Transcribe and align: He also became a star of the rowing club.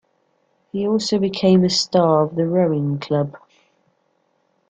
He 0.71 0.87
also 0.87 1.19
became 1.19 1.63
a 1.63 1.69
star 1.69 2.23
of 2.23 2.35
the 2.35 2.47
rowing 2.47 2.97
club. 2.97 3.37